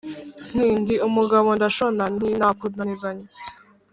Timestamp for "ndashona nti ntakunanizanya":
1.57-3.27